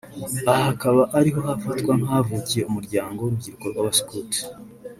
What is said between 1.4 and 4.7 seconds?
hafatwa nk’ahavukiye umuryango w’urubyiruko rw’abasukuti (scout)